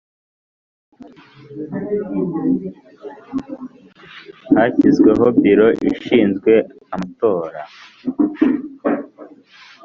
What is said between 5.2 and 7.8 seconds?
Biro ishinzwe amatora